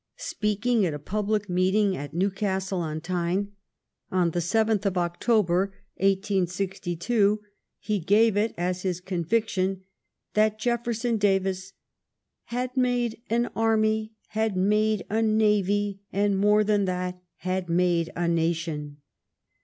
Speaking 0.17 0.83
at 0.83 0.95
a 0.95 0.97
public 0.97 1.47
meeting 1.47 1.95
at 1.95 2.11
Newcastle 2.11 2.79
on 2.79 3.01
Tyne 3.01 3.51
on 4.09 4.31
the 4.31 4.41
seventh 4.41 4.83
of 4.87 4.97
October, 4.97 5.73
1862, 5.97 7.39
he 7.77 7.99
gave 7.99 8.35
it 8.35 8.55
as 8.57 8.81
his 8.81 8.99
conviction 8.99 9.83
that 10.33 10.57
Jefferson 10.57 11.17
Davis 11.17 11.73
"had 12.45 12.75
made 12.75 13.21
an 13.29 13.51
army, 13.55 14.13
had 14.29 14.57
made 14.57 15.05
a 15.11 15.21
navy, 15.21 16.01
and, 16.11 16.35
more 16.35 16.63
than 16.63 16.85
that, 16.85 17.21
had 17.35 17.69
made 17.69 18.11
a 18.15 18.27
nation." 18.27 18.97